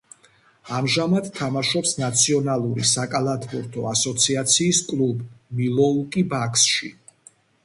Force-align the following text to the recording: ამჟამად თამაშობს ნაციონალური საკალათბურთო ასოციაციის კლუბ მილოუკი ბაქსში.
ამჟამად 0.77 1.27
თამაშობს 1.35 1.91
ნაციონალური 1.99 2.85
საკალათბურთო 2.93 3.85
ასოციაციის 3.91 4.81
კლუბ 4.89 5.21
მილოუკი 5.61 6.27
ბაქსში. 6.35 6.93